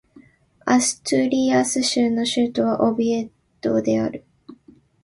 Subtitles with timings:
[0.65, 3.29] アストゥリアス州の州都はオビエ
[3.61, 4.25] ドである